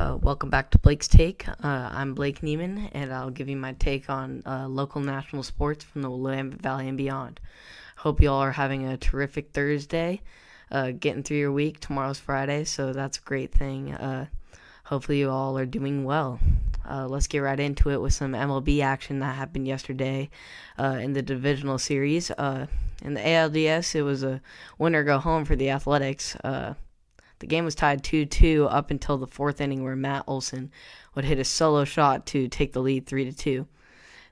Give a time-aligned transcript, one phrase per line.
[0.00, 1.46] Uh, welcome back to Blake's Take.
[1.46, 5.84] Uh, I'm Blake Neiman, and I'll give you my take on uh, local national sports
[5.84, 7.38] from the Willamette Valley and beyond.
[7.98, 10.22] Hope you all are having a terrific Thursday,
[10.70, 11.80] uh, getting through your week.
[11.80, 13.92] Tomorrow's Friday, so that's a great thing.
[13.92, 14.24] Uh,
[14.84, 16.40] hopefully, you all are doing well.
[16.88, 20.30] Uh, let's get right into it with some MLB action that happened yesterday
[20.78, 22.30] in the divisional series.
[22.30, 24.40] in the ALDS, it was a
[24.78, 26.38] winner go home for the Athletics.
[27.40, 30.70] The game was tied 2 2 up until the fourth inning, where Matt Olson
[31.14, 33.66] would hit a solo shot to take the lead 3 2.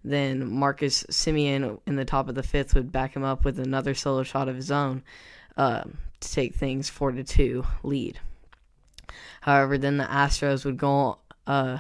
[0.05, 3.95] Then Marcus Semien in the top of the fifth would back him up with another
[3.95, 5.03] solo shot of his own
[5.57, 5.85] uh,
[6.21, 8.21] to take things 4 2 lead.
[9.41, 11.79] However, then the Astros would go uh,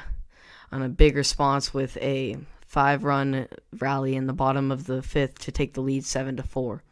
[0.72, 2.36] on a big response with a
[2.66, 6.42] five run rally in the bottom of the fifth to take the lead 7 to
[6.42, 6.83] 4.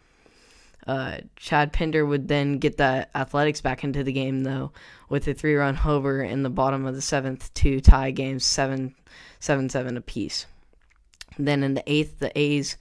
[0.86, 4.72] Uh, Chad Pinder would then get the Athletics back into the game, though,
[5.08, 8.94] with a three run homer in the bottom of the seventh to tie games 7
[9.40, 10.46] 7 7 apiece.
[11.38, 12.76] Then in the eighth, the A's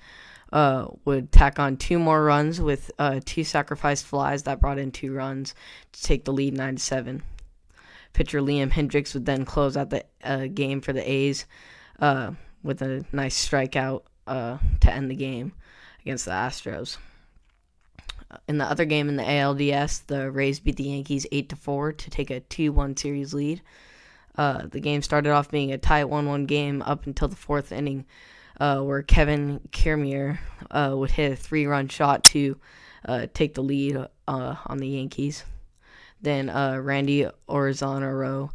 [0.53, 4.91] uh, would tack on two more runs with uh, two sacrificed flies that brought in
[4.91, 5.55] two runs
[5.91, 7.23] to take the lead 9 7.
[8.13, 11.45] Pitcher Liam Hendriks would then close out the uh, game for the A's
[11.99, 12.31] uh,
[12.63, 15.53] with a nice strikeout uh, to end the game
[16.03, 16.97] against the Astros
[18.47, 21.91] in the other game in the ALDS, the Rays beat the Yankees eight to four
[21.93, 23.61] to take a two one series lead.
[24.37, 27.71] Uh, the game started off being a tight one one game up until the fourth
[27.71, 28.05] inning,
[28.59, 30.39] uh, where Kevin Kiermaier
[30.71, 32.57] uh, would hit a three run shot to
[33.05, 35.43] uh, take the lead uh, on the Yankees.
[36.21, 38.49] Then uh, Randy Arozarena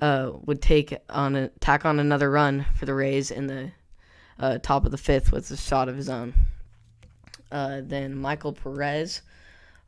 [0.00, 3.72] would take on a, tack on another run for the Rays in the
[4.62, 6.34] top of the fifth with a shot of his own.
[7.50, 9.22] Uh, then Michael Perez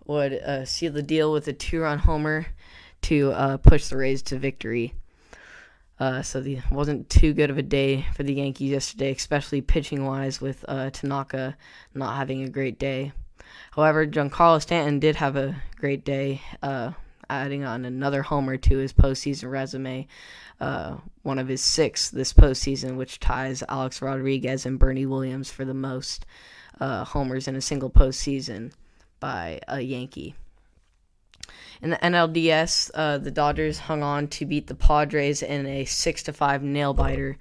[0.06, 2.46] would uh, seal the deal with a two-run homer
[3.02, 4.94] to uh, push the Rays to victory.
[6.00, 10.06] Uh, so the wasn't too good of a day for the Yankees yesterday, especially pitching
[10.06, 11.56] wise, with uh, Tanaka
[11.94, 13.12] not having a great day.
[13.72, 16.40] However, Giancarlo Stanton did have a great day,
[17.28, 20.06] adding on another homer to his postseason resume,
[20.58, 25.74] one of his six this postseason, which ties Alex Rodriguez and Bernie Williams for the
[25.74, 26.24] most
[26.80, 28.72] uh, homers in a single postseason
[29.20, 30.34] by a Yankee.
[31.80, 36.22] In the NLDS, uh, the Dodgers hung on to beat the Padres in a six
[36.24, 37.38] to five nail biter.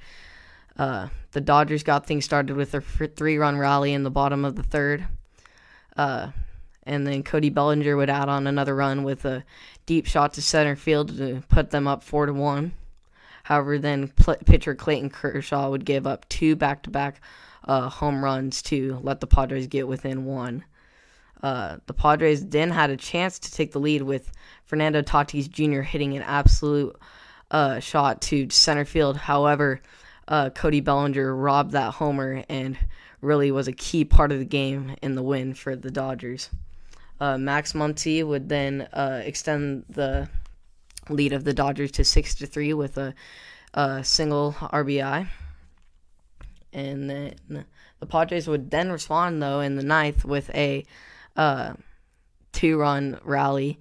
[0.77, 4.55] Uh, the Dodgers got things started with a three run rally in the bottom of
[4.55, 5.07] the third.
[5.95, 6.31] Uh,
[6.83, 9.43] and then Cody Bellinger would add on another run with a
[9.85, 12.73] deep shot to center field to put them up four to one.
[13.43, 17.21] However, then pl- pitcher Clayton Kershaw would give up two back to back
[17.63, 20.63] uh, home runs to let the Padres get within one.
[21.43, 24.31] Uh, the Padres then had a chance to take the lead with
[24.65, 25.81] Fernando Tatis Jr.
[25.81, 26.95] hitting an absolute
[27.51, 29.17] uh, shot to center field.
[29.17, 29.81] However,
[30.27, 32.77] uh, Cody Bellinger robbed that homer and
[33.21, 36.49] really was a key part of the game in the win for the Dodgers.
[37.19, 40.29] Uh, Max Muncy would then uh, extend the
[41.09, 43.13] lead of the Dodgers to six to three with a,
[43.73, 45.27] a single RBI
[46.73, 47.65] and then
[47.99, 50.85] the Padres would then respond though in the ninth with a
[51.35, 51.73] uh,
[52.51, 53.79] two-run rally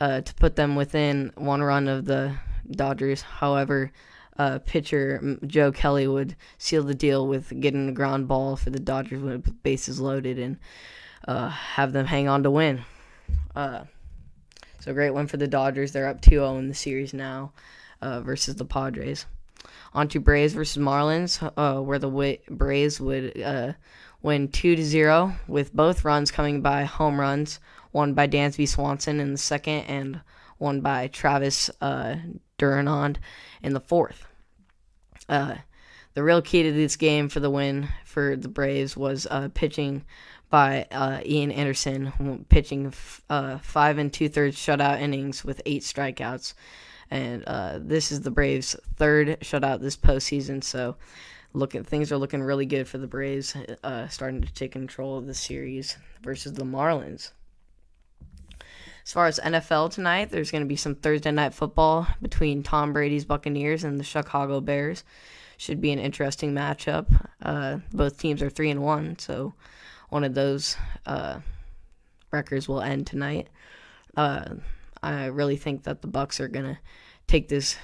[0.00, 2.36] uh, to put them within one run of the
[2.70, 3.22] Dodgers.
[3.22, 3.92] However,
[4.38, 8.80] uh, pitcher Joe Kelly would seal the deal with getting a ground ball for the
[8.80, 10.58] Dodgers with bases loaded and
[11.26, 12.84] uh, have them hang on to win.
[13.54, 13.84] Uh,
[14.80, 15.92] so great win for the Dodgers.
[15.92, 17.52] They're up 2-0 in the series now
[18.02, 19.26] uh, versus the Padres
[19.92, 23.72] onto Braves versus Marlins, uh, where the Braves would uh,
[24.22, 27.60] win two to zero with both runs coming by home runs,
[27.92, 30.20] one by Dansby Swanson in the second, and
[30.58, 32.16] one by Travis uh,
[32.58, 33.14] D'Arnaud
[33.62, 34.26] in the fourth.
[35.28, 35.56] Uh,
[36.14, 40.04] the real key to this game for the win for the Braves was uh, pitching
[40.48, 45.82] by uh, Ian Anderson, pitching f- uh, five and two thirds shutout innings with eight
[45.82, 46.54] strikeouts
[47.10, 50.62] and uh, this is the Braves' third shutout this postseason.
[50.62, 50.96] So,
[51.52, 55.26] looking things are looking really good for the Braves, uh, starting to take control of
[55.26, 57.30] the series versus the Marlins.
[59.06, 62.92] As far as NFL tonight, there's going to be some Thursday night football between Tom
[62.92, 65.04] Brady's Buccaneers and the Chicago Bears.
[65.58, 67.06] Should be an interesting matchup.
[67.40, 69.54] Uh, both teams are three and one, so
[70.08, 70.76] one of those
[71.06, 71.38] uh,
[72.32, 73.48] records will end tonight.
[75.06, 76.78] I really think that the Bucs are gonna
[77.28, 77.76] take this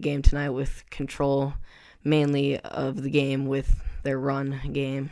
[0.00, 1.54] game tonight with control,
[2.04, 5.10] mainly of the game with their run game,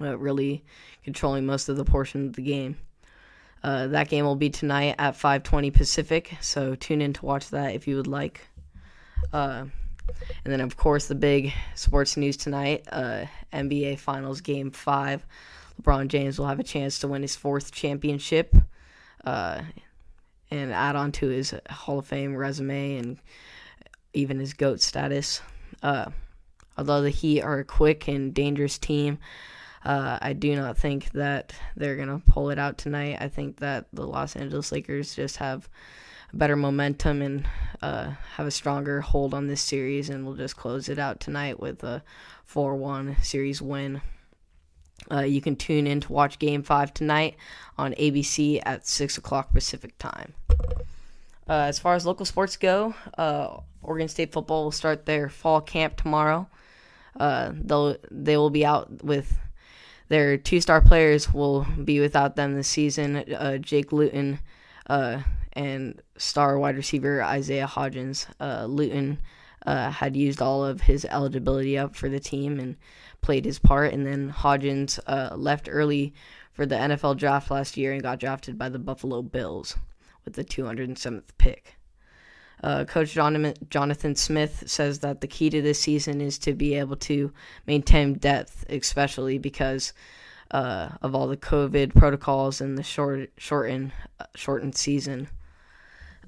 [0.00, 0.64] uh, really
[1.02, 2.76] controlling most of the portion of the game.
[3.64, 7.74] Uh, that game will be tonight at 5:20 Pacific, so tune in to watch that
[7.74, 8.46] if you would like.
[9.32, 9.64] Uh,
[10.44, 15.26] and then, of course, the big sports news tonight uh, NBA Finals Game 5.
[15.82, 18.54] LeBron James will have a chance to win his fourth championship
[19.24, 19.62] uh,
[20.50, 23.18] and add on to his Hall of Fame resume and
[24.12, 25.40] even his GOAT status.
[25.82, 26.10] Uh,
[26.76, 29.18] although the Heat are a quick and dangerous team,
[29.84, 33.18] uh, I do not think that they're going to pull it out tonight.
[33.20, 35.68] I think that the Los Angeles Lakers just have
[36.32, 37.46] better momentum and
[37.82, 41.58] uh, have a stronger hold on this series, and we'll just close it out tonight
[41.58, 42.02] with a
[42.44, 44.02] 4 1 series win.
[45.10, 47.36] Uh, you can tune in to watch Game 5 tonight
[47.78, 50.34] on ABC at 6 o'clock Pacific time.
[51.48, 55.60] Uh, as far as local sports go, uh, Oregon State football will start their fall
[55.60, 56.46] camp tomorrow.
[57.18, 59.36] Uh, they'll they will be out with
[60.08, 63.16] their two star players will be without them this season.
[63.16, 64.38] Uh, Jake Luton
[64.86, 65.22] uh,
[65.54, 68.26] and star wide receiver Isaiah Hodgins.
[68.68, 69.18] Luton
[69.66, 72.76] uh, had used all of his eligibility up for the team and
[73.20, 76.14] played his part, and then Hodgins uh, left early
[76.52, 79.76] for the NFL draft last year and got drafted by the Buffalo Bills
[80.24, 81.76] with the 207th pick.
[82.62, 86.96] Uh, Coach Jonathan Smith says that the key to this season is to be able
[86.96, 87.32] to
[87.66, 89.94] maintain depth, especially because
[90.50, 95.28] uh, of all the COVID protocols and the short shortened uh, shortened season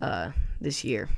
[0.01, 0.31] uh,
[0.61, 1.09] this year.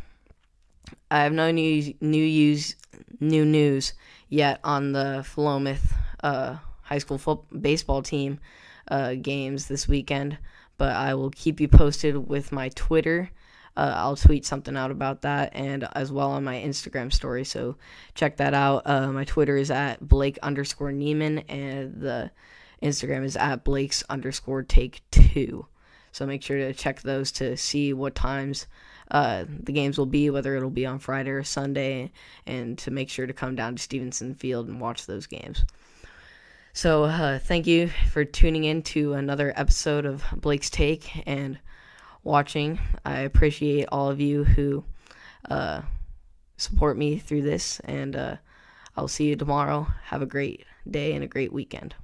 [1.11, 2.77] I have no new new news
[3.21, 3.95] new news
[4.29, 5.93] yet on the Philomath
[6.23, 8.41] uh, high school football, baseball team
[8.89, 10.39] uh, games this weekend,
[10.79, 13.31] but I will keep you posted with my Twitter.
[13.77, 17.45] Uh, I'll tweet something out about that and as well on my Instagram story.
[17.45, 17.77] So
[18.15, 18.83] check that out.
[18.87, 22.31] Uh, my Twitter is at Blake underscore Neiman and the
[22.83, 25.67] Instagram is at Blake's underscore take two.
[26.15, 28.69] So make sure to check those to see what times
[29.11, 32.13] uh, the games will be, whether it'll be on Friday or Sunday,
[32.47, 35.65] and to make sure to come down to Stevenson Field and watch those games.
[36.73, 41.59] So uh, thank you for tuning in to another episode of Blake's Take and
[42.23, 42.79] watching.
[43.05, 44.85] I appreciate all of you who
[45.51, 45.83] uh,
[46.59, 48.37] support me through this, and uh,
[48.97, 49.89] I'll see you tomorrow.
[50.05, 51.97] Have a great day and a great weekend.